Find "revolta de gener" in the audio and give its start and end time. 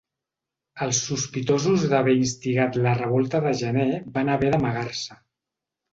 3.01-3.87